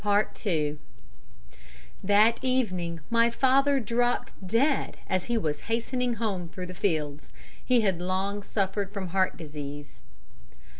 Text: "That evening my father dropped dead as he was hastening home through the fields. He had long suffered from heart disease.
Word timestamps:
"That 2.03 2.39
evening 2.41 3.01
my 3.11 3.29
father 3.29 3.79
dropped 3.79 4.33
dead 4.47 4.97
as 5.07 5.25
he 5.25 5.37
was 5.37 5.59
hastening 5.69 6.15
home 6.15 6.49
through 6.49 6.65
the 6.65 6.73
fields. 6.73 7.31
He 7.63 7.81
had 7.81 8.01
long 8.01 8.41
suffered 8.41 8.91
from 8.91 9.09
heart 9.09 9.37
disease. 9.37 9.99